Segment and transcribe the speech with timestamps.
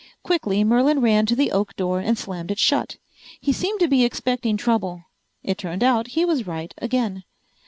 [0.23, 2.97] Quickly Merlin ran to the oak door and slammed it shut.
[3.39, 5.03] He seemed to be expecting trouble.
[5.43, 7.23] It turned out he was right again.